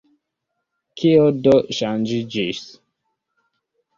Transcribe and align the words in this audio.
Kio 1.01 1.27
do 1.49 1.53
ŝanĝiĝis? 1.79 2.63